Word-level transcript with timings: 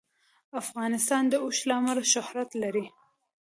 افغانستان 0.61 1.23
د 1.29 1.33
اوښ 1.43 1.57
له 1.67 1.73
امله 1.79 2.03
شهرت 2.13 2.49
لري. 2.63 2.85